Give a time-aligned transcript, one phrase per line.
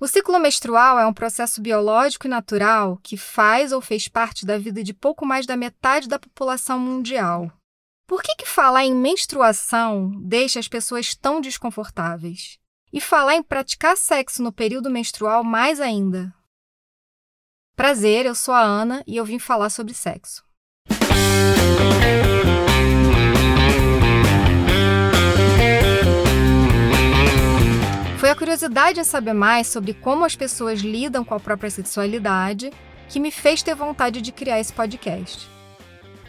[0.00, 4.56] O ciclo menstrual é um processo biológico e natural que faz ou fez parte da
[4.56, 7.50] vida de pouco mais da metade da população mundial.
[8.06, 12.60] Por que, que falar em menstruação deixa as pessoas tão desconfortáveis?
[12.92, 16.32] E falar em praticar sexo no período menstrual mais ainda?
[17.74, 20.44] Prazer, eu sou a Ana e eu vim falar sobre sexo.
[28.18, 32.72] Foi a curiosidade em saber mais sobre como as pessoas lidam com a própria sexualidade
[33.08, 35.48] que me fez ter vontade de criar esse podcast.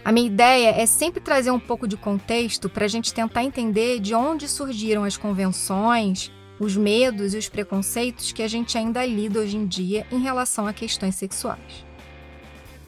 [0.05, 3.99] A minha ideia é sempre trazer um pouco de contexto para a gente tentar entender
[3.99, 9.39] de onde surgiram as convenções, os medos e os preconceitos que a gente ainda lida
[9.39, 11.83] hoje em dia em relação a questões sexuais.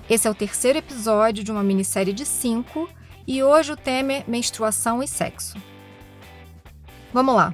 [0.07, 2.88] Esse é o terceiro episódio de uma minissérie de cinco
[3.26, 5.57] e hoje o tema é menstruação e sexo.
[7.12, 7.52] Vamos lá!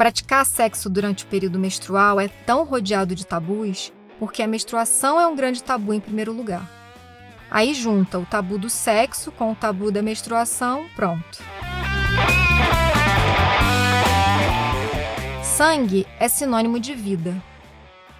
[0.00, 5.26] Praticar sexo durante o período menstrual é tão rodeado de tabus porque a menstruação é
[5.26, 6.66] um grande tabu em primeiro lugar.
[7.50, 11.42] Aí junta o tabu do sexo com o tabu da menstruação, pronto.
[15.44, 17.36] Sangue é sinônimo de vida.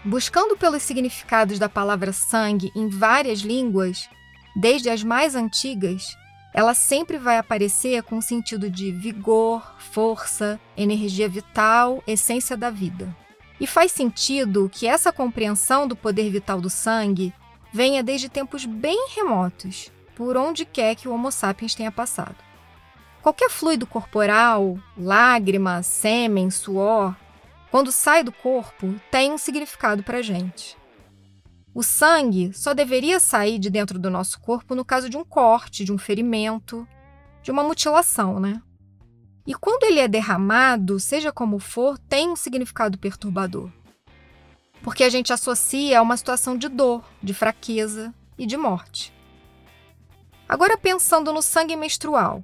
[0.05, 4.07] Buscando pelos significados da palavra sangue em várias línguas,
[4.55, 6.15] desde as mais antigas,
[6.53, 13.15] ela sempre vai aparecer com sentido de vigor, força, energia vital, essência da vida.
[13.61, 17.33] E faz sentido que essa compreensão do poder vital do sangue
[17.73, 22.37] venha desde tempos bem remotos, por onde quer que o Homo sapiens tenha passado.
[23.23, 27.15] Qualquer fluido corporal, lágrima, sêmen, suor,
[27.71, 30.80] quando sai do corpo, tem um significado para a gente.
[31.73, 35.85] O sangue só deveria sair de dentro do nosso corpo no caso de um corte,
[35.85, 36.87] de um ferimento,
[37.43, 38.61] de uma mutilação, né?
[39.47, 43.71] E quando ele é derramado, seja como for, tem um significado perturbador.
[44.83, 49.13] Porque a gente associa a uma situação de dor, de fraqueza e de morte.
[50.49, 52.43] Agora, pensando no sangue menstrual,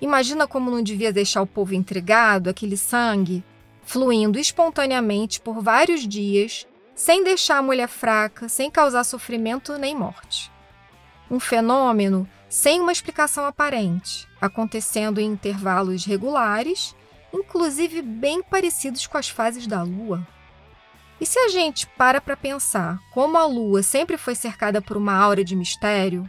[0.00, 3.42] imagina como não devia deixar o povo intrigado aquele sangue
[3.82, 6.66] fluindo espontaneamente por vários dias
[6.98, 10.50] sem deixar a mulher fraca, sem causar sofrimento nem morte.
[11.30, 16.96] Um fenômeno sem uma explicação aparente, acontecendo em intervalos regulares,
[17.32, 20.26] inclusive bem parecidos com as fases da Lua.
[21.20, 25.14] E se a gente para para pensar como a Lua sempre foi cercada por uma
[25.14, 26.28] aura de mistério,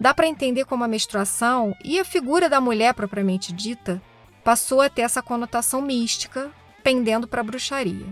[0.00, 4.00] dá para entender como a menstruação e a figura da mulher propriamente dita
[4.42, 6.50] passou a ter essa conotação mística,
[6.82, 8.06] pendendo para a bruxaria.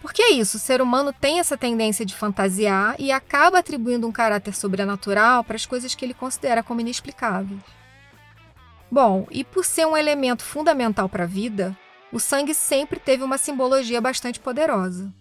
[0.00, 4.12] Porque é isso, o ser humano tem essa tendência de fantasiar e acaba atribuindo um
[4.12, 7.60] caráter sobrenatural para as coisas que ele considera como inexplicáveis.
[8.90, 11.76] Bom, e por ser um elemento fundamental para a vida,
[12.12, 15.12] o sangue sempre teve uma simbologia bastante poderosa.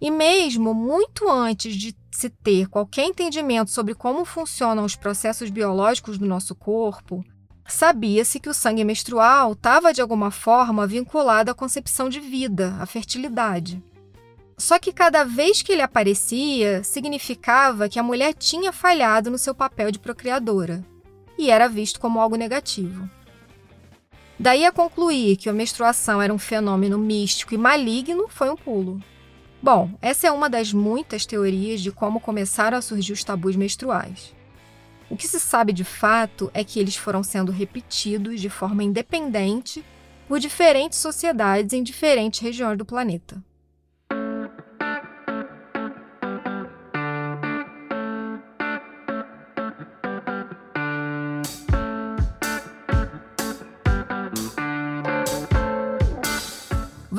[0.00, 6.18] E mesmo muito antes de se ter qualquer entendimento sobre como funcionam os processos biológicos
[6.18, 7.24] do nosso corpo,
[7.66, 12.86] sabia-se que o sangue menstrual estava de alguma forma vinculado à concepção de vida, à
[12.86, 13.82] fertilidade.
[14.56, 19.54] Só que cada vez que ele aparecia, significava que a mulher tinha falhado no seu
[19.54, 20.84] papel de procriadora
[21.36, 23.08] e era visto como algo negativo.
[24.38, 29.00] Daí a concluir que a menstruação era um fenômeno místico e maligno foi um pulo.
[29.62, 34.34] Bom, essa é uma das muitas teorias de como começaram a surgir os tabus menstruais.
[35.08, 39.84] O que se sabe de fato é que eles foram sendo repetidos de forma independente
[40.28, 43.42] por diferentes sociedades em diferentes regiões do planeta.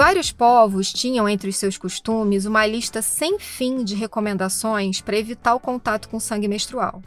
[0.05, 5.55] Vários povos tinham entre os seus costumes uma lista sem fim de recomendações para evitar
[5.55, 7.01] o contato com sangue menstrual.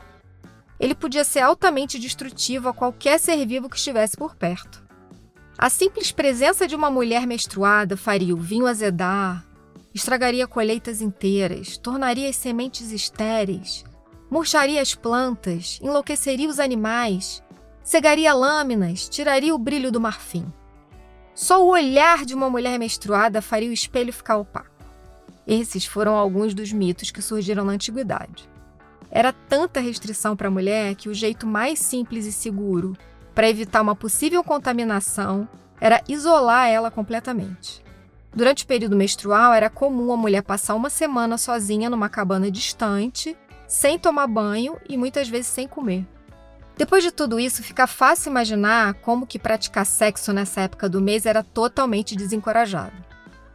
[0.81, 4.83] Ele podia ser altamente destrutivo a qualquer ser vivo que estivesse por perto.
[5.57, 9.47] A simples presença de uma mulher menstruada faria o vinho azedar,
[9.95, 13.85] estragaria colheitas inteiras, tornaria as sementes estéreis,
[14.29, 17.45] murcharia as plantas, enlouqueceria os animais,
[17.81, 20.53] cegaria lâminas, tiraria o brilho do marfim.
[21.39, 24.85] Só o olhar de uma mulher menstruada faria o espelho ficar opaco.
[25.47, 28.51] Esses foram alguns dos mitos que surgiram na antiguidade.
[29.09, 32.97] Era tanta restrição para a mulher que o jeito mais simples e seguro
[33.37, 35.49] para evitar uma possível contaminação
[35.81, 37.85] era isolar ela completamente.
[38.35, 43.37] Durante o período menstrual, era comum a mulher passar uma semana sozinha numa cabana distante,
[43.69, 46.05] sem tomar banho e muitas vezes sem comer.
[46.79, 51.27] Depois de tudo isso, fica fácil imaginar como que praticar sexo nessa época do mês
[51.27, 52.93] era totalmente desencorajado.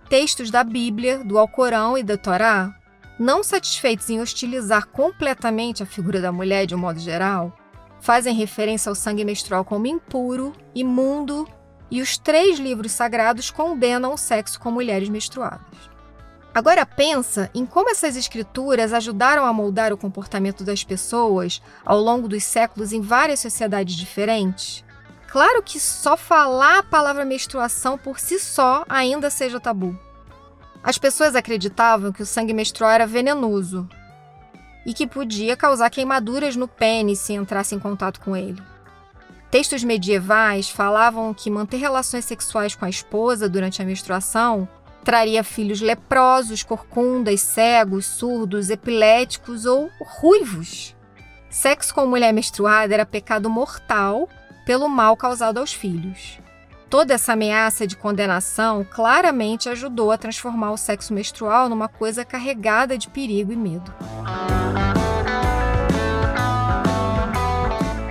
[0.09, 2.75] textos da Bíblia, do Alcorão e da Torá,
[3.17, 7.57] não satisfeitos em hostilizar completamente a figura da mulher de um modo geral,
[8.01, 11.47] fazem referência ao sangue menstrual como impuro, imundo,
[11.89, 15.92] e os três livros sagrados condenam o sexo com mulheres menstruadas.
[16.53, 22.27] Agora pensa em como essas escrituras ajudaram a moldar o comportamento das pessoas ao longo
[22.27, 24.85] dos séculos em várias sociedades diferentes.
[25.27, 29.97] Claro que só falar a palavra menstruação por si só ainda seja tabu.
[30.83, 33.89] As pessoas acreditavam que o sangue menstrual era venenoso
[34.85, 38.61] e que podia causar queimaduras no pênis se entrasse em contato com ele.
[39.49, 44.67] Textos medievais falavam que manter relações sexuais com a esposa durante a menstruação
[45.03, 50.95] traria filhos leprosos, corcundas, cegos, surdos, epiléticos ou ruivos.
[51.49, 54.27] Sexo com mulher menstruada era pecado mortal
[54.65, 56.39] pelo mal causado aos filhos.
[56.89, 62.97] Toda essa ameaça de condenação claramente ajudou a transformar o sexo menstrual numa coisa carregada
[62.97, 63.93] de perigo e medo.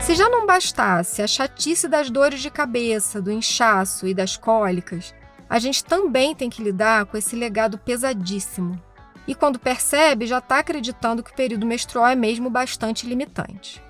[0.01, 5.15] Se já não bastasse a chatice das dores de cabeça, do inchaço e das cólicas,
[5.53, 8.83] a gente também tem que lidar com esse legado pesadíssimo.
[9.29, 13.83] E quando percebe, já está acreditando que o período menstrual é mesmo bastante limitante.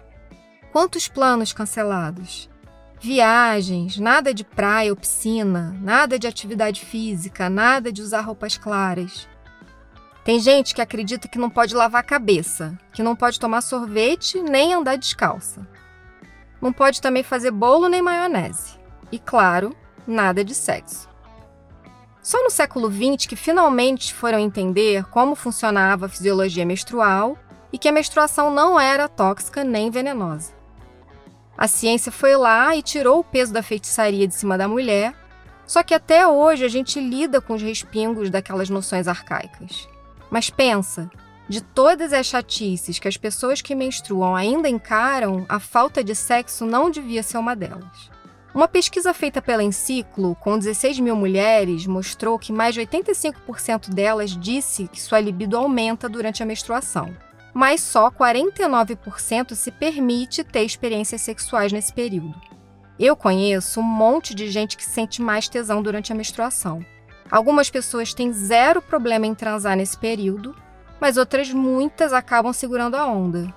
[0.72, 2.50] Quantos planos cancelados?
[2.98, 9.28] Viagens, nada de praia ou piscina, nada de atividade física, nada de usar roupas claras.
[10.24, 14.42] Tem gente que acredita que não pode lavar a cabeça, que não pode tomar sorvete
[14.42, 15.64] nem andar descalça.
[16.60, 18.80] Não pode também fazer bolo nem maionese.
[19.12, 21.11] E claro, nada de sexo.
[22.22, 27.36] Só no século XX que finalmente foram entender como funcionava a fisiologia menstrual
[27.72, 30.52] e que a menstruação não era tóxica nem venenosa.
[31.58, 35.14] A ciência foi lá e tirou o peso da feitiçaria de cima da mulher,
[35.66, 39.88] só que até hoje a gente lida com os respingos daquelas noções arcaicas.
[40.30, 41.10] Mas pensa,
[41.48, 46.64] de todas as chatices que as pessoas que menstruam ainda encaram, a falta de sexo
[46.64, 48.10] não devia ser uma delas.
[48.54, 54.36] Uma pesquisa feita pela Enciclo, com 16 mil mulheres, mostrou que mais de 85% delas
[54.36, 57.16] disse que sua libido aumenta durante a menstruação,
[57.54, 62.34] mas só 49% se permite ter experiências sexuais nesse período.
[62.98, 66.84] Eu conheço um monte de gente que sente mais tesão durante a menstruação.
[67.30, 70.54] Algumas pessoas têm zero problema em transar nesse período,
[71.00, 73.52] mas outras muitas acabam segurando a onda,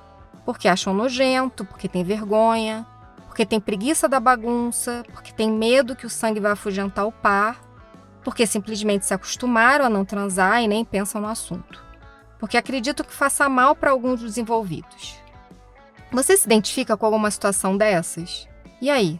[0.46, 2.88] porque acham nojento, porque têm vergonha,
[3.36, 7.60] porque tem preguiça da bagunça, porque tem medo que o sangue vá afugentar o par,
[8.24, 11.84] porque simplesmente se acostumaram a não transar e nem pensam no assunto,
[12.40, 15.20] porque acreditam que faça mal para alguns dos envolvidos.
[16.14, 18.48] Você se identifica com alguma situação dessas?
[18.82, 19.20] E aí?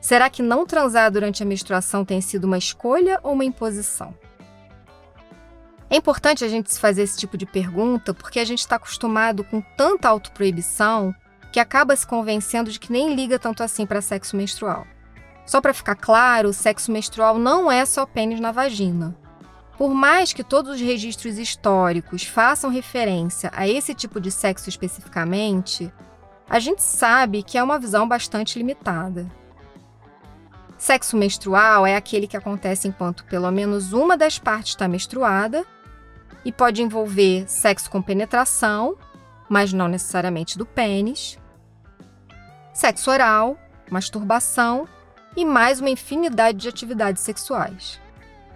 [0.00, 4.14] Será que não transar durante a menstruação tem sido uma escolha ou uma imposição?
[5.90, 9.42] É importante a gente se fazer esse tipo de pergunta porque a gente está acostumado
[9.42, 11.12] com tanta autoproibição
[11.52, 14.86] que acaba se convencendo de que nem liga tanto assim para sexo menstrual.
[15.44, 19.16] Só para ficar claro, sexo menstrual não é só pênis na vagina.
[19.76, 25.92] Por mais que todos os registros históricos façam referência a esse tipo de sexo especificamente,
[26.48, 29.26] a gente sabe que é uma visão bastante limitada.
[30.76, 35.64] Sexo menstrual é aquele que acontece enquanto pelo menos uma das partes está menstruada
[36.44, 38.96] e pode envolver sexo com penetração,
[39.48, 41.39] mas não necessariamente do pênis,
[42.80, 43.58] sexo oral,
[43.90, 44.88] masturbação
[45.36, 48.00] e mais uma infinidade de atividades sexuais.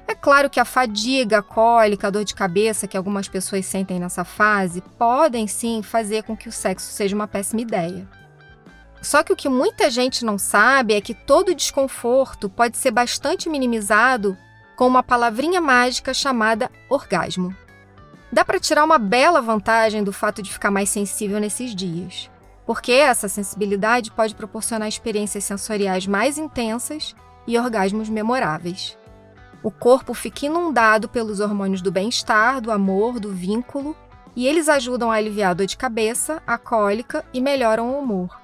[0.09, 4.01] É claro que a fadiga, a cólica, a dor de cabeça que algumas pessoas sentem
[4.01, 8.09] nessa fase podem sim fazer com que o sexo seja uma péssima ideia.
[9.03, 13.51] Só que o que muita gente não sabe é que todo desconforto pode ser bastante
[13.51, 14.39] minimizado
[14.75, 17.55] com uma palavrinha mágica chamada orgasmo.
[18.33, 22.31] Dá para tirar uma bela vantagem do fato de ficar mais sensível nesses dias
[22.67, 27.15] porque essa sensibilidade pode proporcionar experiências sensoriais mais intensas
[27.47, 28.97] e orgasmos memoráveis.
[29.63, 33.97] O corpo fica inundado pelos hormônios do bem-estar, do amor, do vínculo,
[34.37, 38.41] e eles ajudam a aliviar a dor de cabeça, a cólica e melhoram o humor.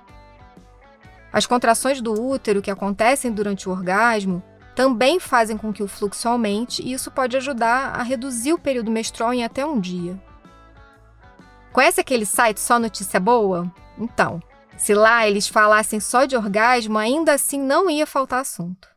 [1.32, 4.42] As contrações do útero que acontecem durante o orgasmo
[4.74, 8.90] também fazem com que o fluxo aumente e isso pode ajudar a reduzir o período
[8.90, 10.18] menstrual em até um dia.
[11.72, 13.72] Conhece aquele site Só Notícia Boa?
[13.96, 14.42] Então,
[14.76, 18.88] se lá eles falassem só de orgasmo, ainda assim não ia faltar assunto.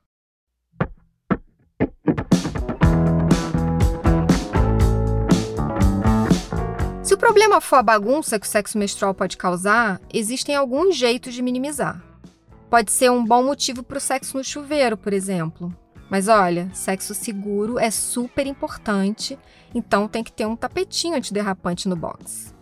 [7.03, 11.33] Se o problema for a bagunça que o sexo menstrual pode causar, existem alguns jeitos
[11.33, 12.01] de minimizar.
[12.71, 15.71] Pode ser um bom motivo para o sexo no chuveiro, por exemplo.
[16.09, 19.37] Mas olha, sexo seguro é super importante,
[19.75, 22.52] então tem que ter um tapetinho antiderrapante no box.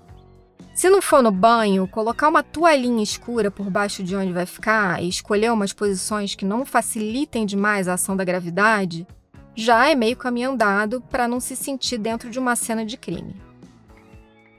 [0.73, 5.01] Se não for no banho, colocar uma toalhinha escura por baixo de onde vai ficar
[5.03, 9.05] e escolher umas posições que não facilitem demais a ação da gravidade,
[9.55, 13.35] já é meio caminho andado para não se sentir dentro de uma cena de crime.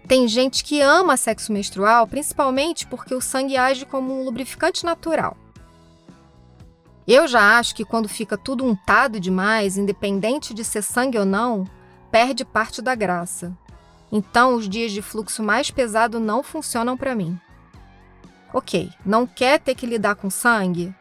[0.07, 5.37] Tem gente que ama sexo menstrual principalmente porque o sangue age como um lubrificante natural.
[7.07, 11.67] Eu já acho que quando fica tudo untado demais, independente de ser sangue ou não,
[12.11, 13.57] perde parte da graça.
[14.13, 17.41] Então, os dias de fluxo mais pesado não funcionam para mim.
[18.53, 20.95] Ok, não quer ter que lidar com sangue?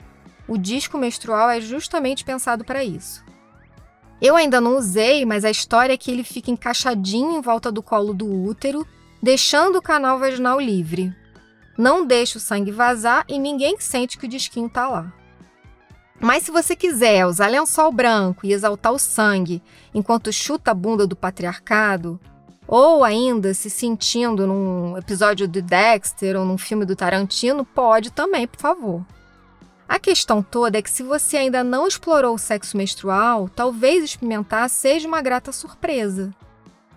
[0.48, 3.24] O disco menstrual é justamente pensado para isso.
[4.22, 7.84] Eu ainda não usei, mas a história é que ele fica encaixadinho em volta do
[7.84, 8.88] colo do útero,
[9.22, 11.14] deixando o canal vaginal livre.
[11.78, 15.12] Não deixa o sangue vazar e ninguém sente que o disquinho está lá.
[16.20, 21.08] Mas se você quiser usar lençol branco e exaltar o sangue enquanto chuta a bunda
[21.08, 22.20] do patriarcado,
[22.72, 28.48] ou ainda se sentindo num episódio de Dexter ou num filme do Tarantino, pode também,
[28.48, 29.06] por favor.
[29.90, 34.70] A questão toda é que se você ainda não explorou o sexo menstrual, talvez experimentar
[34.70, 36.34] seja uma grata surpresa.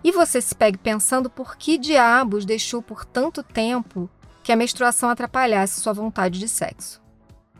[0.01, 4.09] E você se pegue pensando por que diabos deixou por tanto tempo
[4.45, 7.01] que a menstruação atrapalhasse sua vontade de sexo.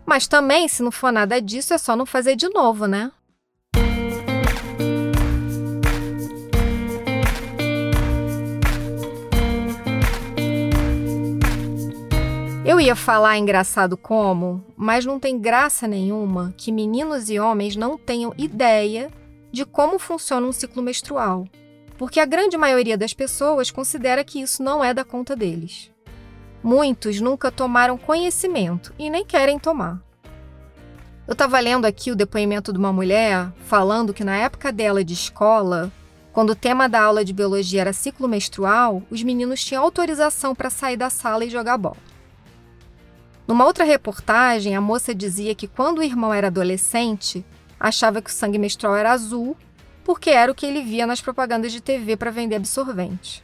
[0.06, 3.12] Mas também, se não for nada disso, é só não fazer de novo, né?
[12.76, 17.98] Eu ia falar engraçado como, mas não tem graça nenhuma que meninos e homens não
[17.98, 19.10] tenham ideia
[19.50, 21.48] de como funciona um ciclo menstrual,
[21.98, 25.90] porque a grande maioria das pessoas considera que isso não é da conta deles.
[26.62, 30.02] Muitos nunca tomaram conhecimento e nem querem tomar.
[31.26, 35.14] Eu estava lendo aqui o depoimento de uma mulher falando que na época dela de
[35.14, 35.90] escola,
[36.34, 40.70] quando o tema da aula de biologia era ciclo menstrual, os meninos tinham autorização para
[40.70, 42.15] sair da sala e jogar bola.
[43.48, 47.46] Numa outra reportagem, a moça dizia que quando o irmão era adolescente,
[47.80, 49.56] achava que o sangue menstrual era azul,
[50.04, 53.44] porque era o que ele via nas propagandas de TV para vender absorvente.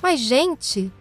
[0.00, 0.92] Mas, gente,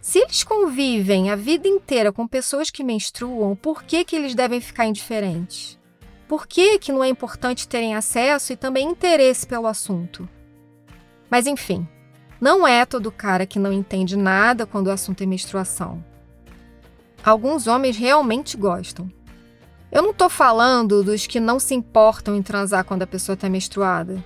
[0.00, 4.60] se eles convivem a vida inteira com pessoas que menstruam, por que, que eles devem
[4.60, 5.78] ficar indiferentes?
[6.26, 10.26] Por que, que não é importante terem acesso e também interesse pelo assunto?
[11.30, 11.86] Mas enfim,
[12.40, 16.02] não é todo cara que não entende nada quando o assunto é menstruação.
[17.24, 19.10] Alguns homens realmente gostam.
[19.90, 23.48] Eu não estou falando dos que não se importam em transar quando a pessoa está
[23.48, 24.24] menstruada.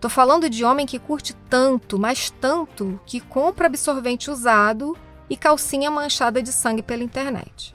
[0.00, 4.94] Tô falando de homem que curte tanto, mas tanto, que compra absorvente usado
[5.30, 7.74] e calcinha manchada de sangue pela internet.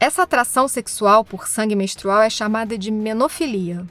[0.00, 3.86] Essa atração sexual por sangue menstrual é chamada de menofilia.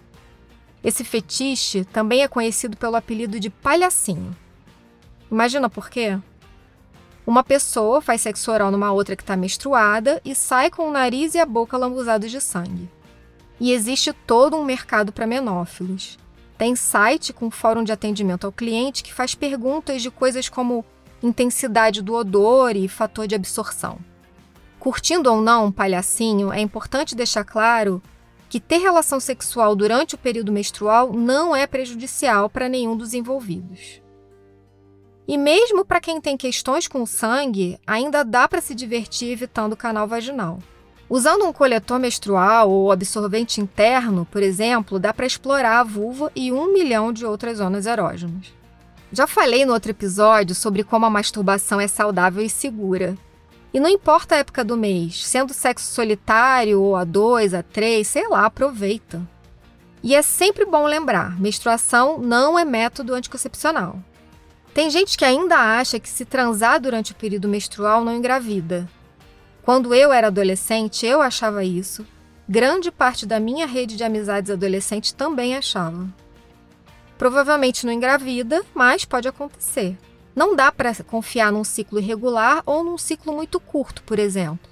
[0.83, 4.35] Esse fetiche também é conhecido pelo apelido de palhacinho.
[5.31, 6.19] Imagina por quê?
[7.27, 11.33] Uma pessoa faz sexo oral numa outra que está menstruada e sai com o nariz
[11.33, 12.87] e a boca lambuzados de sangue.
[13.59, 16.19] E existe todo um mercado para menófilos.
[16.55, 20.85] Tem site com fórum de atendimento ao cliente que faz perguntas de coisas como
[21.23, 23.97] intensidade do odor e fator de absorção.
[24.79, 28.03] Curtindo ou não um palhacinho, é importante deixar claro
[28.47, 34.04] que ter relação sexual durante o período menstrual não é prejudicial para nenhum dos envolvidos.
[35.27, 39.73] E mesmo para quem tem questões com o sangue, ainda dá para se divertir evitando
[39.73, 40.59] o canal vaginal.
[41.09, 46.51] Usando um coletor menstrual ou absorvente interno, por exemplo, dá para explorar a vulva e
[46.51, 48.53] um milhão de outras zonas erógenas.
[49.11, 53.15] Já falei no outro episódio sobre como a masturbação é saudável e segura.
[53.73, 58.07] E não importa a época do mês, sendo sexo solitário ou a dois, a três,
[58.07, 59.21] sei lá, aproveita.
[60.01, 63.99] E é sempre bom lembrar: menstruação não é método anticoncepcional.
[64.75, 68.85] Tem gente que ainda acha que se transar durante o período menstrual não engravida.
[69.63, 72.05] Quando eu era adolescente, eu achava isso.
[72.47, 76.05] Grande parte da minha rede de amizades adolescentes também achava.
[77.17, 79.97] Provavelmente não engravida, mas pode acontecer.
[80.35, 84.69] Não dá para confiar num ciclo irregular ou num ciclo muito curto, por exemplo.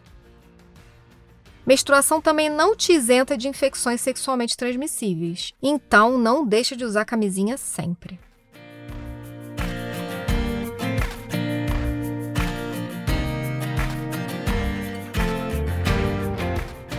[1.65, 7.55] Menstruação também não te isenta de infecções sexualmente transmissíveis, então não deixa de usar camisinha
[7.55, 8.19] sempre.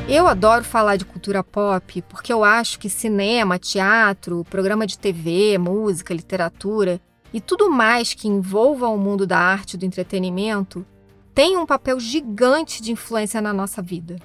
[0.06, 5.56] Eu adoro falar de cultura pop porque eu acho que cinema, teatro, programa de TV,
[5.56, 7.00] música, literatura
[7.32, 10.86] e tudo mais que envolva o mundo da arte e do entretenimento
[11.34, 14.16] tem um papel gigante de influência na nossa vida.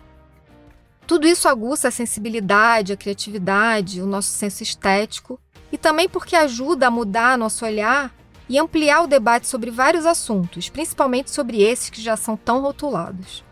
[1.07, 5.39] Tudo isso aguça a sensibilidade, a criatividade, o nosso senso estético
[5.71, 8.13] e também porque ajuda a mudar nosso olhar
[8.49, 13.47] e ampliar o debate sobre vários assuntos, principalmente sobre esses que já são tão rotulados.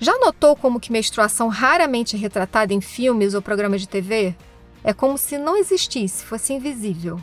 [0.00, 4.34] Já notou como que menstruação raramente é retratada em filmes ou programas de TV?
[4.84, 7.20] É como se não existisse, fosse invisível.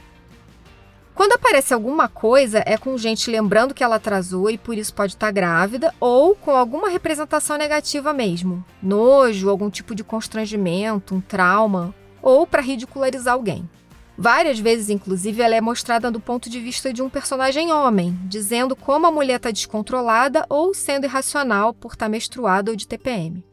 [1.14, 5.14] Quando aparece alguma coisa, é com gente lembrando que ela atrasou e por isso pode
[5.14, 11.96] estar grávida, ou com alguma representação negativa mesmo, nojo, algum tipo de constrangimento, um trauma,
[12.22, 13.70] ou para ridicularizar alguém.
[14.18, 18.76] Várias vezes, inclusive, ela é mostrada do ponto de vista de um personagem homem, dizendo
[18.76, 23.44] como a mulher está descontrolada ou sendo irracional por estar tá menstruada ou de TPM.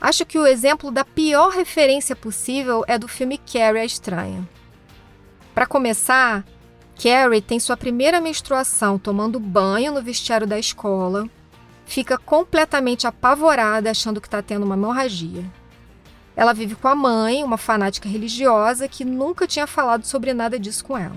[0.00, 4.48] Acho que o exemplo da pior referência possível é do filme Carrie a Estranha.
[5.54, 6.44] Para começar,
[7.02, 11.28] Carrie tem sua primeira menstruação tomando banho no vestiário da escola,
[11.86, 15.44] fica completamente apavorada achando que está tendo uma hemorragia.
[16.38, 20.84] Ela vive com a mãe, uma fanática religiosa que nunca tinha falado sobre nada disso
[20.84, 21.16] com ela.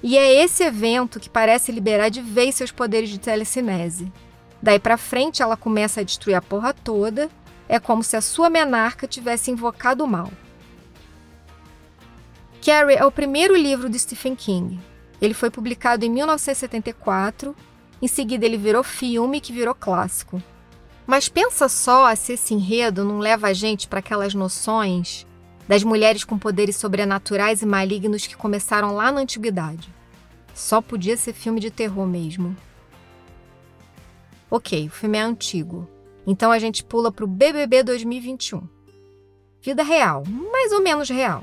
[0.00, 4.12] E é esse evento que parece liberar de vez seus poderes de telecinese.
[4.62, 7.28] Daí para frente ela começa a destruir a porra toda,
[7.68, 10.30] é como se a sua menarca tivesse invocado o mal.
[12.64, 14.78] Carrie é o primeiro livro de Stephen King.
[15.20, 17.56] Ele foi publicado em 1974,
[18.00, 20.40] em seguida ele virou filme que virou clássico.
[21.06, 25.26] Mas pensa só se esse enredo não leva a gente para aquelas noções
[25.68, 29.92] das mulheres com poderes sobrenaturais e malignos que começaram lá na antiguidade.
[30.54, 32.56] Só podia ser filme de terror mesmo.
[34.50, 35.88] Ok, o filme é antigo.
[36.26, 38.66] Então a gente pula para o BBB 2021.
[39.60, 41.42] Vida real, mais ou menos real.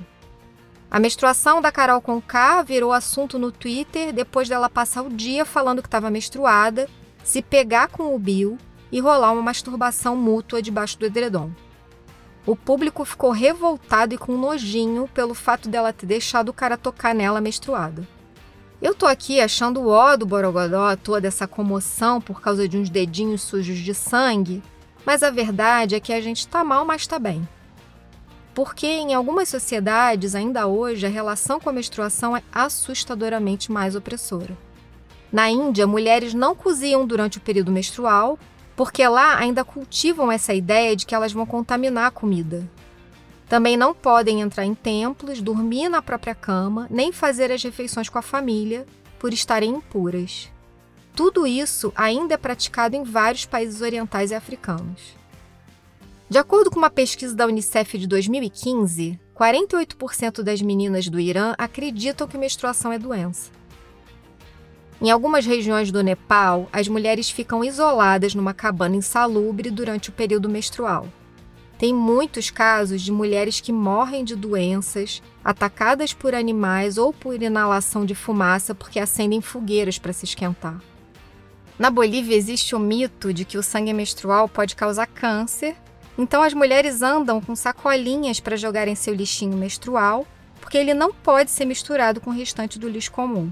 [0.90, 5.82] A menstruação da Carol Conká virou assunto no Twitter depois dela passar o dia falando
[5.82, 6.88] que estava menstruada,
[7.24, 8.58] se pegar com o Bill
[8.92, 11.52] e rolar uma masturbação mútua debaixo do edredom.
[12.46, 17.14] O público ficou revoltado e com nojinho pelo fato dela ter deixado o cara tocar
[17.14, 18.08] nela menstruada.
[18.82, 22.90] Eu tô aqui achando o ó do Borogodó toda essa comoção por causa de uns
[22.90, 24.64] dedinhos sujos de sangue,
[25.06, 27.48] mas a verdade é que a gente tá mal, mas tá bem.
[28.56, 34.58] Porque em algumas sociedades, ainda hoje, a relação com a menstruação é assustadoramente mais opressora.
[35.32, 38.38] Na Índia, mulheres não coziam durante o período menstrual
[38.82, 42.68] porque lá ainda cultivam essa ideia de que elas vão contaminar a comida.
[43.48, 48.18] Também não podem entrar em templos, dormir na própria cama, nem fazer as refeições com
[48.18, 48.88] a família,
[49.20, 50.50] por estarem impuras.
[51.16, 55.16] Tudo isso ainda é praticado em vários países orientais e africanos.
[56.28, 62.28] De acordo com uma pesquisa da Unicef de 2015, 48% das meninas do Irã acreditam
[62.28, 63.52] que menstruação é doença.
[65.02, 70.48] Em algumas regiões do Nepal, as mulheres ficam isoladas numa cabana insalubre durante o período
[70.48, 71.08] menstrual.
[71.80, 78.06] Tem muitos casos de mulheres que morrem de doenças, atacadas por animais ou por inalação
[78.06, 80.80] de fumaça porque acendem fogueiras para se esquentar.
[81.80, 85.76] Na Bolívia existe o mito de que o sangue menstrual pode causar câncer,
[86.16, 90.28] então as mulheres andam com sacolinhas para jogarem seu lixinho menstrual,
[90.60, 93.52] porque ele não pode ser misturado com o restante do lixo comum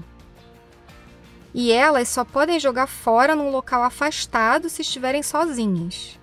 [1.54, 6.18] e elas só podem jogar fora num local afastado se estiverem sozinhas.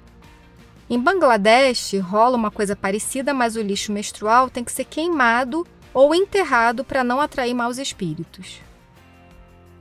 [0.89, 6.15] Em Bangladesh rola uma coisa parecida, mas o lixo menstrual tem que ser queimado ou
[6.15, 8.61] enterrado para não atrair maus espíritos.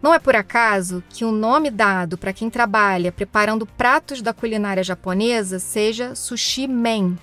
[0.02, 4.82] Não é por acaso que o nome dado para quem trabalha preparando pratos da culinária
[4.82, 7.16] japonesa seja sushi men.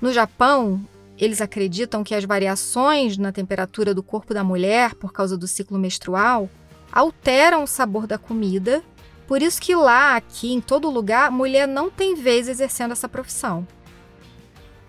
[0.00, 0.80] No Japão,
[1.18, 5.78] eles acreditam que as variações na temperatura do corpo da mulher por causa do ciclo
[5.78, 6.48] menstrual
[6.92, 8.82] alteram o sabor da comida.
[9.26, 13.66] Por isso que lá, aqui, em todo lugar, mulher não tem vez exercendo essa profissão.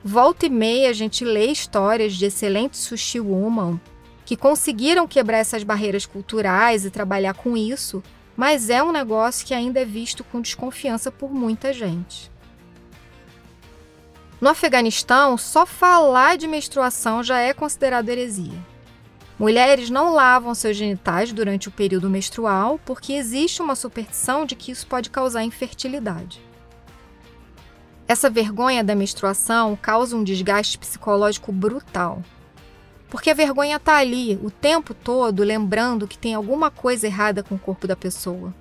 [0.03, 3.79] Volta e meia a gente lê histórias de excelentes sushi woman
[4.25, 8.01] que conseguiram quebrar essas barreiras culturais e trabalhar com isso,
[8.35, 12.31] mas é um negócio que ainda é visto com desconfiança por muita gente.
[14.39, 18.70] No Afeganistão, só falar de menstruação já é considerado heresia.
[19.41, 24.71] Mulheres não lavam seus genitais durante o período menstrual porque existe uma superstição de que
[24.71, 26.39] isso pode causar infertilidade.
[28.07, 32.21] Essa vergonha da menstruação causa um desgaste psicológico brutal.
[33.09, 37.55] Porque a vergonha está ali o tempo todo lembrando que tem alguma coisa errada com
[37.55, 38.53] o corpo da pessoa.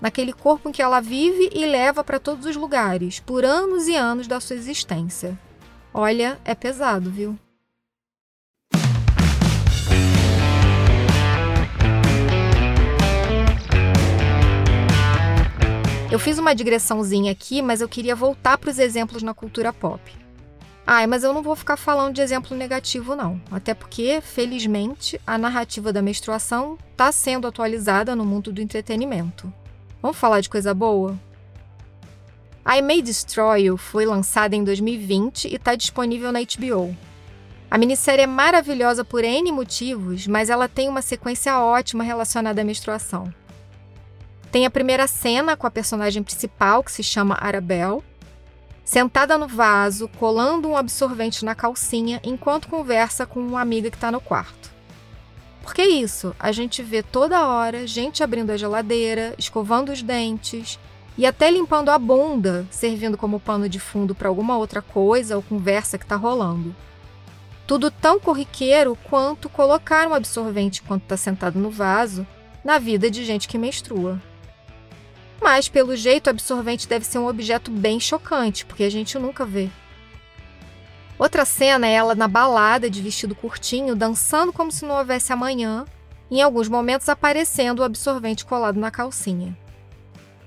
[0.00, 3.94] Naquele corpo em que ela vive e leva para todos os lugares, por anos e
[3.94, 5.38] anos da sua existência.
[5.92, 7.38] Olha, é pesado, viu?
[16.14, 20.00] Eu fiz uma digressãozinha aqui, mas eu queria voltar para os exemplos na cultura pop.
[20.86, 23.42] Ai, mas eu não vou ficar falando de exemplo negativo, não.
[23.50, 29.52] Até porque, felizmente, a narrativa da menstruação está sendo atualizada no mundo do entretenimento.
[30.00, 31.18] Vamos falar de coisa boa?
[32.64, 36.96] I May Destroy You foi lançada em 2020 e está disponível na HBO.
[37.68, 42.64] A minissérie é maravilhosa por N motivos, mas ela tem uma sequência ótima relacionada à
[42.64, 43.34] menstruação.
[44.54, 48.04] Tem a primeira cena com a personagem principal, que se chama Arabelle,
[48.84, 54.12] sentada no vaso, colando um absorvente na calcinha enquanto conversa com uma amiga que está
[54.12, 54.70] no quarto.
[55.60, 56.36] Por que isso?
[56.38, 60.78] A gente vê toda hora gente abrindo a geladeira, escovando os dentes
[61.18, 65.42] e até limpando a bunda, servindo como pano de fundo para alguma outra coisa ou
[65.42, 66.72] conversa que está rolando.
[67.66, 72.24] Tudo tão corriqueiro quanto colocar um absorvente enquanto está sentado no vaso
[72.64, 74.22] na vida de gente que menstrua.
[75.44, 79.44] Mas, pelo jeito, o absorvente deve ser um objeto bem chocante, porque a gente nunca
[79.44, 79.68] vê.
[81.18, 85.84] Outra cena é ela na balada de vestido curtinho, dançando como se não houvesse amanhã,
[86.30, 89.54] em alguns momentos aparecendo o absorvente colado na calcinha.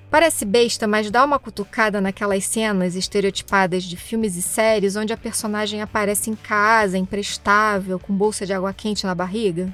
[0.09, 5.17] Parece besta, mas dá uma cutucada naquelas cenas estereotipadas de filmes e séries onde a
[5.17, 9.71] personagem aparece em casa, imprestável, com bolsa de água quente na barriga.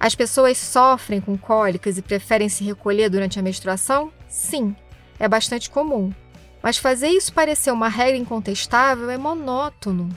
[0.00, 4.10] As pessoas sofrem com cólicas e preferem se recolher durante a menstruação?
[4.28, 4.76] Sim,
[5.18, 6.12] é bastante comum.
[6.62, 10.08] Mas fazer isso parecer uma regra incontestável é monótono.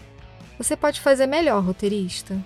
[0.58, 2.38] Você pode fazer melhor, roteirista.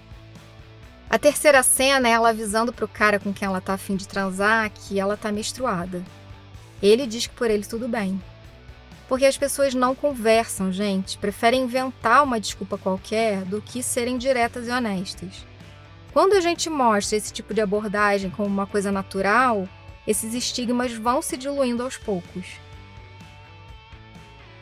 [1.10, 4.72] A terceira cena é ela avisando pro cara com quem ela tá afim de transar
[4.72, 6.04] que ela tá menstruada.
[6.82, 8.22] Ele diz que por ele tudo bem.
[9.08, 11.18] Porque as pessoas não conversam, gente.
[11.18, 15.46] Preferem inventar uma desculpa qualquer do que serem diretas e honestas.
[16.12, 19.68] Quando a gente mostra esse tipo de abordagem como uma coisa natural,
[20.08, 22.46] esses estigmas vão se diluindo aos poucos.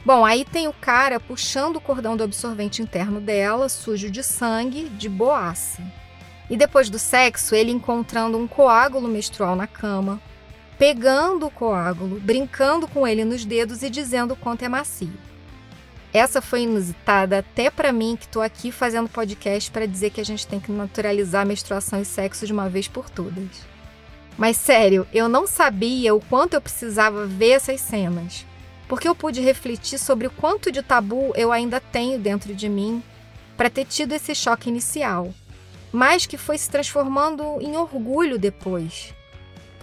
[0.06, 4.90] Bom, aí tem o cara puxando o cordão do absorvente interno dela, sujo de sangue,
[4.90, 5.82] de boaça.
[6.50, 10.22] E depois do sexo, ele encontrando um coágulo menstrual na cama,
[10.78, 15.14] pegando o coágulo, brincando com ele nos dedos e dizendo o quanto é macio.
[16.14, 20.26] Essa foi inusitada até para mim que estou aqui fazendo podcast para dizer que a
[20.26, 23.73] gente tem que naturalizar menstruação e sexo de uma vez por todas.
[24.38, 28.46] Mas sério, eu não sabia o quanto eu precisava ver essas cenas,
[28.88, 33.04] porque eu pude refletir sobre o quanto de tabu eu ainda tenho dentro de mim
[33.56, 35.34] para ter tido esse choque inicial,
[35.92, 39.14] mas que foi se transformando em orgulho depois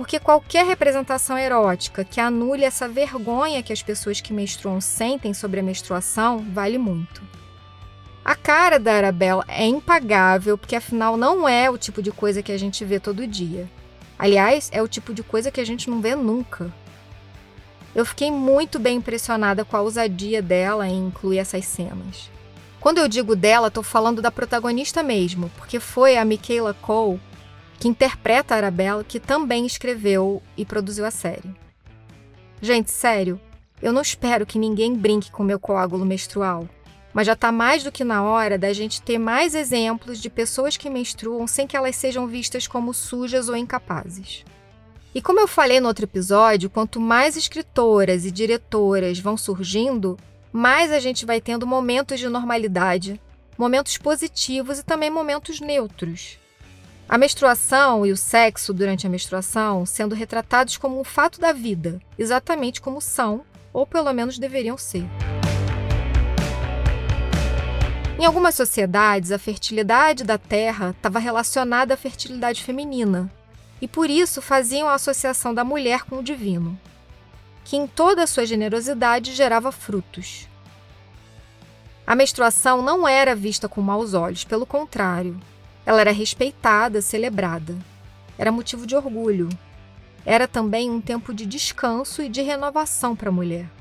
[0.00, 5.60] porque qualquer representação erótica que anule essa vergonha que as pessoas que menstruam sentem sobre
[5.60, 7.20] a menstruação vale muito.
[8.24, 12.50] A cara da Arabella é impagável, porque afinal não é o tipo de coisa que
[12.50, 13.68] a gente vê todo dia.
[14.20, 16.70] Aliás, é o tipo de coisa que a gente não vê nunca.
[17.94, 22.30] Eu fiquei muito bem impressionada com a ousadia dela em incluir essas cenas.
[22.78, 27.18] Quando eu digo dela, estou falando da protagonista mesmo, porque foi a Michaela Cole
[27.78, 31.56] que interpreta a Arabella, que também escreveu e produziu a série.
[32.60, 33.40] Gente, sério,
[33.80, 36.68] eu não espero que ninguém brinque com meu coágulo menstrual,
[37.12, 40.76] mas já está mais do que na hora da gente ter mais exemplos de pessoas
[40.76, 44.44] que menstruam sem que elas sejam vistas como sujas ou incapazes.
[45.14, 50.16] E como eu falei no outro episódio, quanto mais escritoras e diretoras vão surgindo,
[50.52, 53.20] mais a gente vai tendo momentos de normalidade,
[53.58, 56.38] momentos positivos e também momentos neutros.
[57.08, 62.00] A menstruação e o sexo durante a menstruação sendo retratados como um fato da vida,
[62.16, 63.42] exatamente como são,
[63.72, 65.04] ou pelo menos deveriam ser.
[68.20, 73.32] Em algumas sociedades, a fertilidade da terra estava relacionada à fertilidade feminina,
[73.80, 76.78] e por isso faziam a associação da mulher com o divino,
[77.64, 80.46] que em toda a sua generosidade gerava frutos.
[82.06, 85.40] A menstruação não era vista com maus olhos, pelo contrário,
[85.86, 87.74] ela era respeitada, celebrada.
[88.36, 89.48] Era motivo de orgulho.
[90.26, 93.79] Era também um tempo de descanso e de renovação para a mulher.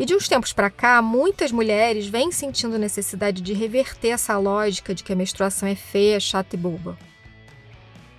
[0.00, 4.94] E de uns tempos para cá, muitas mulheres vêm sentindo necessidade de reverter essa lógica
[4.94, 6.96] de que a menstruação é feia, chata e boba.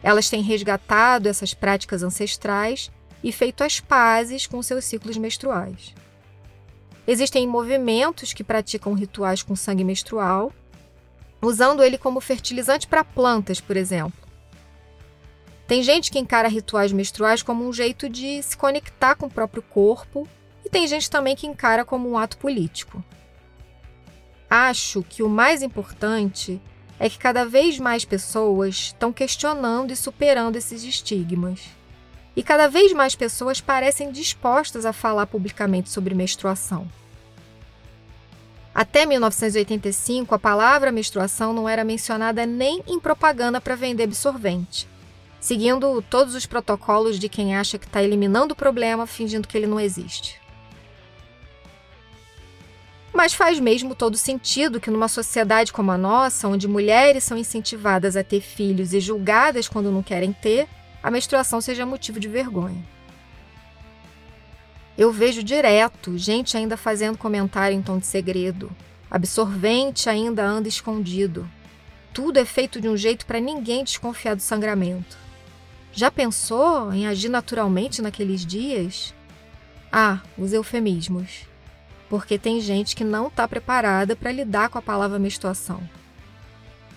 [0.04, 2.92] Elas têm resgatado essas práticas ancestrais
[3.24, 5.96] e feito as pazes com seus ciclos menstruais.
[7.08, 10.54] Existem movimentos que praticam rituais com sangue menstrual
[11.42, 14.22] usando ele como fertilizante para plantas, por exemplo.
[15.66, 19.64] Tem gente que encara rituais menstruais como um jeito de se conectar com o próprio
[19.64, 20.28] corpo,
[20.72, 23.04] tem gente também que encara como um ato político.
[24.50, 26.60] Acho que o mais importante
[27.00, 31.60] é que cada vez mais pessoas estão questionando e superando esses estigmas.
[32.36, 36.88] e cada vez mais pessoas parecem dispostas a falar publicamente sobre menstruação.
[38.74, 44.88] Até 1985, a palavra menstruação não era mencionada nem em propaganda para vender absorvente,
[45.42, 49.68] seguindo todos os protocolos de quem acha que está eliminando o problema fingindo que ele
[49.68, 50.41] não existe.
[53.22, 58.18] Mas faz mesmo todo sentido que numa sociedade como a nossa, onde mulheres são incentivadas
[58.18, 60.68] a ter filhos e julgadas quando não querem ter,
[61.04, 62.84] a menstruação seja motivo de vergonha.
[64.98, 68.72] Eu vejo direto gente ainda fazendo comentário em tom de segredo.
[69.08, 71.48] Absorvente ainda anda escondido.
[72.12, 75.16] Tudo é feito de um jeito para ninguém desconfiar do sangramento.
[75.94, 79.14] Já pensou em agir naturalmente naqueles dias?
[79.92, 81.51] Ah, os eufemismos.
[82.12, 85.82] Porque tem gente que não está preparada para lidar com a palavra menstruação.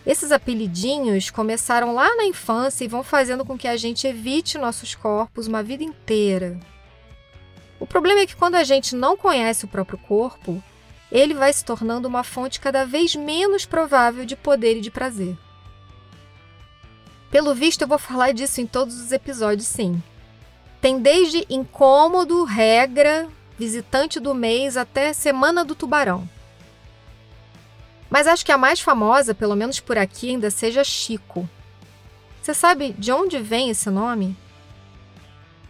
[0.05, 4.95] Esses apelidinhos começaram lá na infância e vão fazendo com que a gente evite nossos
[4.95, 6.61] corpos uma vida inteira,
[7.85, 10.63] o problema é que quando a gente não conhece o próprio corpo,
[11.13, 15.37] ele vai se tornando uma fonte cada vez menos provável de poder e de prazer.
[17.31, 20.03] Pelo visto, eu vou falar disso em todos os episódios, sim.
[20.81, 26.29] Tem desde incômodo, regra, visitante do mês até semana do tubarão.
[28.11, 31.49] Mas acho que a mais famosa, pelo menos por aqui, ainda seja Chico.
[32.41, 34.37] Você sabe de onde vem esse nome?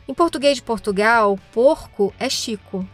[0.06, 2.86] Em português de Portugal, porco é chico.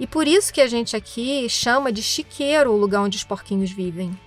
[0.00, 3.70] E por isso que a gente aqui chama de chiqueiro o lugar onde os porquinhos
[3.70, 4.18] vivem.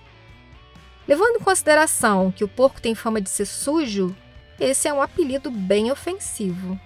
[1.06, 4.16] Levando em consideração que o porco tem fama de ser sujo,
[4.58, 6.80] esse é um apelido bem ofensivo.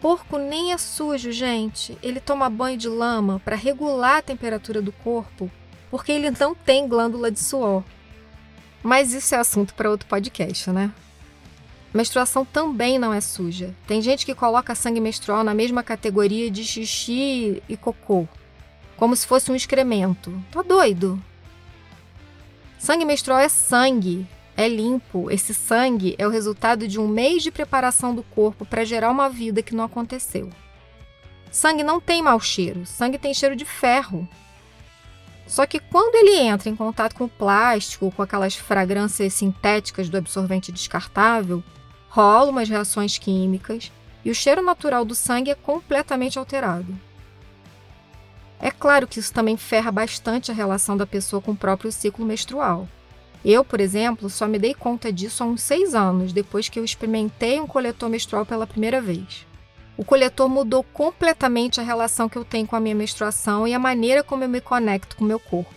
[0.00, 1.96] Porco nem é sujo, gente.
[2.02, 5.50] Ele toma banho de lama para regular a temperatura do corpo,
[5.90, 7.82] porque ele não tem glândula de suor.
[8.82, 10.92] Mas isso é assunto para outro podcast, né?
[11.92, 13.74] Menstruação também não é suja.
[13.86, 18.28] Tem gente que coloca sangue menstrual na mesma categoria de xixi e cocô,
[18.96, 20.32] como se fosse um excremento.
[20.52, 21.20] Tá doido?
[22.78, 24.26] Sangue menstrual é sangue,
[24.56, 25.30] é limpo.
[25.30, 29.28] Esse sangue é o resultado de um mês de preparação do corpo para gerar uma
[29.28, 30.50] vida que não aconteceu.
[31.50, 34.28] Sangue não tem mau cheiro, sangue tem cheiro de ferro.
[35.46, 40.16] Só que quando ele entra em contato com o plástico, com aquelas fragrâncias sintéticas do
[40.16, 41.62] absorvente descartável,
[42.08, 43.92] rolam umas reações químicas
[44.24, 46.98] e o cheiro natural do sangue é completamente alterado.
[48.58, 52.24] É claro que isso também ferra bastante a relação da pessoa com o próprio ciclo
[52.24, 52.88] menstrual.
[53.44, 56.84] Eu, por exemplo, só me dei conta disso há uns seis anos, depois que eu
[56.84, 59.46] experimentei um coletor menstrual pela primeira vez.
[59.96, 63.78] O coletor mudou completamente a relação que eu tenho com a minha menstruação e a
[63.78, 65.74] maneira como eu me conecto com o meu corpo.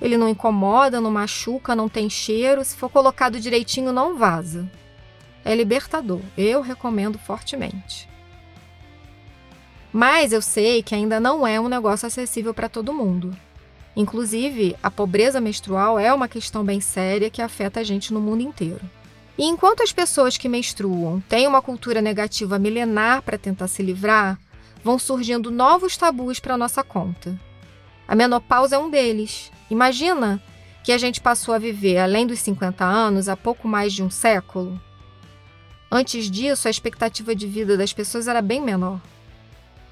[0.00, 4.70] Ele não incomoda, não machuca, não tem cheiro, se for colocado direitinho, não vaza
[5.48, 6.20] é libertador.
[6.36, 8.06] Eu recomendo fortemente.
[9.90, 13.34] Mas eu sei que ainda não é um negócio acessível para todo mundo.
[13.96, 18.42] Inclusive, a pobreza menstrual é uma questão bem séria que afeta a gente no mundo
[18.42, 18.80] inteiro.
[19.36, 24.38] E enquanto as pessoas que menstruam têm uma cultura negativa milenar para tentar se livrar,
[24.82, 27.38] vão surgindo novos tabus para nossa conta.
[28.06, 29.52] A menopausa é um deles.
[29.70, 30.42] Imagina
[30.82, 34.10] que a gente passou a viver além dos 50 anos há pouco mais de um
[34.10, 34.80] século.
[35.90, 39.00] Antes disso, a expectativa de vida das pessoas era bem menor.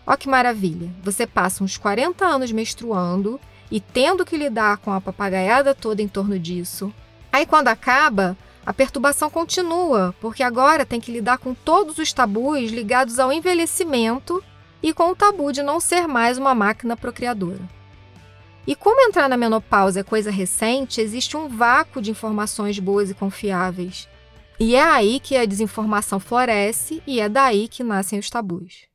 [0.06, 0.90] Ó que maravilha!
[1.02, 6.08] Você passa uns 40 anos menstruando e tendo que lidar com a papagaiada toda em
[6.08, 6.92] torno disso.
[7.32, 12.70] Aí quando acaba, a perturbação continua, porque agora tem que lidar com todos os tabus
[12.70, 14.42] ligados ao envelhecimento
[14.82, 17.60] e com o tabu de não ser mais uma máquina procriadora.
[18.66, 23.14] E como entrar na menopausa é coisa recente, existe um vácuo de informações boas e
[23.14, 24.08] confiáveis.
[24.58, 28.88] E é aí que a desinformação floresce e é daí que nascem os tabus.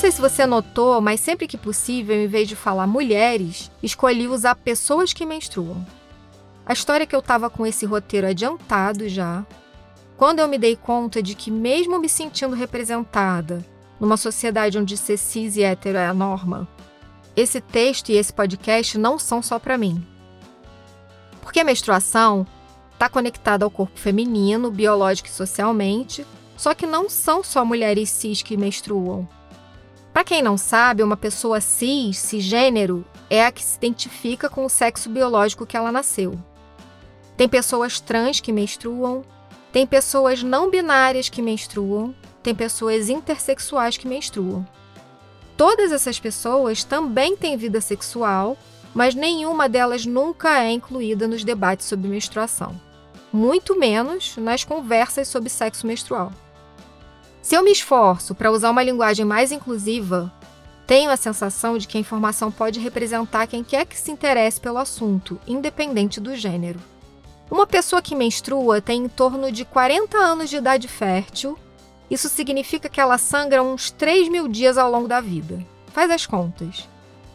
[0.00, 4.54] Sei se você notou, mas sempre que possível, em vez de falar mulheres, escolhi usar
[4.54, 5.86] pessoas que menstruam.
[6.64, 9.44] A história é que eu estava com esse roteiro adiantado já,
[10.16, 13.62] quando eu me dei conta de que, mesmo me sentindo representada
[14.00, 16.66] numa sociedade onde ser cis e hétero é a norma,
[17.36, 20.02] esse texto e esse podcast não são só para mim.
[21.42, 22.46] Porque a menstruação
[22.94, 28.40] está conectada ao corpo feminino, biológico e socialmente, só que não são só mulheres cis
[28.40, 29.28] que menstruam.
[30.12, 34.68] Para quem não sabe, uma pessoa cis, cisgênero, é a que se identifica com o
[34.68, 36.38] sexo biológico que ela nasceu.
[37.36, 39.22] Tem pessoas trans que menstruam,
[39.72, 44.66] tem pessoas não binárias que menstruam, tem pessoas intersexuais que menstruam.
[45.56, 48.56] Todas essas pessoas também têm vida sexual,
[48.92, 52.78] mas nenhuma delas nunca é incluída nos debates sobre menstruação,
[53.32, 56.32] muito menos nas conversas sobre sexo menstrual.
[57.42, 60.32] Se eu me esforço para usar uma linguagem mais inclusiva,
[60.86, 64.78] tenho a sensação de que a informação pode representar quem quer que se interesse pelo
[64.78, 66.80] assunto, independente do gênero.
[67.50, 71.58] Uma pessoa que menstrua tem em torno de 40 anos de idade fértil.
[72.10, 75.64] Isso significa que ela sangra uns 3 mil dias ao longo da vida.
[75.92, 76.88] Faz as contas.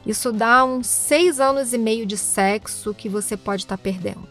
[0.05, 4.27] Isso dá uns 6 anos e meio de sexo que você pode estar tá perdendo.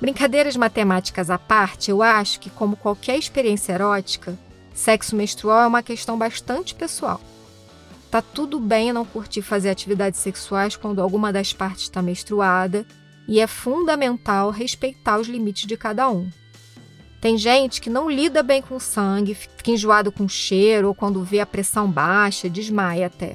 [0.00, 4.38] Brincadeiras matemáticas à parte, eu acho que, como qualquer experiência erótica,
[4.78, 7.20] sexo menstrual é uma questão bastante pessoal.
[8.12, 12.86] Tá tudo bem não curtir fazer atividades sexuais quando alguma das partes está menstruada
[13.26, 16.30] e é fundamental respeitar os limites de cada um.
[17.20, 21.40] Tem gente que não lida bem com sangue, fica enjoado com cheiro ou quando vê
[21.40, 23.34] a pressão baixa, desmaia até.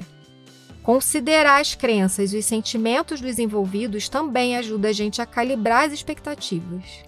[0.82, 5.92] Considerar as crenças e os sentimentos dos envolvidos também ajuda a gente a calibrar as
[5.92, 7.03] expectativas.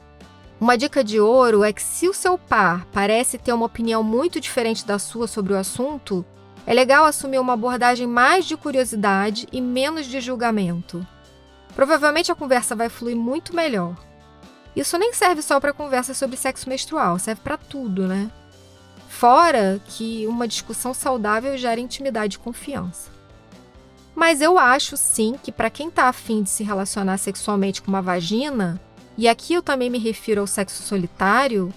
[0.61, 4.41] Uma dica de ouro é que se o seu par parece ter uma opinião muito
[4.41, 6.25] diferente da sua sobre o assunto,
[6.67, 11.07] é legal assumir uma abordagem mais de curiosidade e menos de julgamento
[11.77, 13.95] provavelmente a conversa vai fluir muito melhor.
[14.75, 18.31] Isso nem serve só para conversa sobre sexo menstrual, serve para tudo, né?
[19.09, 23.11] Fora que uma discussão saudável gera intimidade e confiança.
[24.15, 28.03] Mas eu acho sim que para quem está afim de se relacionar sexualmente com uma
[28.03, 28.81] vagina,
[29.17, 31.73] e aqui eu também me refiro ao sexo solitário,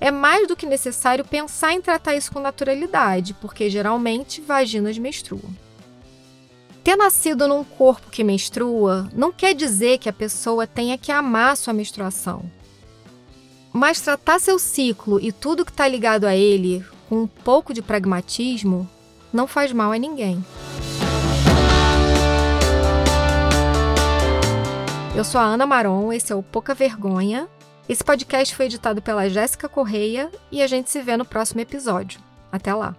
[0.00, 5.50] é mais do que necessário pensar em tratar isso com naturalidade, porque geralmente vaginas menstruam.
[6.84, 11.56] Ter nascido num corpo que menstrua não quer dizer que a pessoa tenha que amar
[11.56, 12.42] sua menstruação.
[13.72, 17.82] Mas tratar seu ciclo e tudo que está ligado a ele com um pouco de
[17.82, 18.88] pragmatismo
[19.32, 20.42] não faz mal a ninguém.
[25.18, 27.48] Eu sou a Ana Maron, esse é o Pouca Vergonha.
[27.88, 32.20] Esse podcast foi editado pela Jéssica Correia e a gente se vê no próximo episódio.
[32.52, 32.94] Até lá!